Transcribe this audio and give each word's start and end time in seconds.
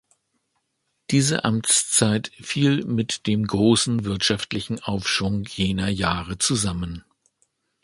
Diese 1.11 1.43
Amtszeit 1.45 2.29
fiel 2.33 2.83
mit 2.85 3.27
dem 3.27 3.45
großen 3.45 4.03
wirtschaftlichen 4.03 4.81
Aufschwung 4.81 5.43
jener 5.43 5.89
Jahre 5.89 6.39
zusammen. 6.39 7.05